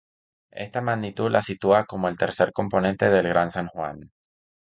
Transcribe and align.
Esta 0.55 0.81
magnitud 0.81 1.29
la 1.29 1.43
sitúa 1.43 1.85
como 1.85 2.07
el 2.07 2.17
tercer 2.17 2.51
componente 2.53 3.11
del 3.11 3.27
Gran 3.27 3.51
San 3.51 3.67
Juan. 3.67 3.99